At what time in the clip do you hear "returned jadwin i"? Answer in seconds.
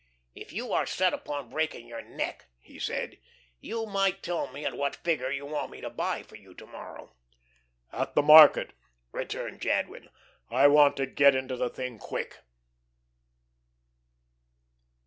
9.11-10.65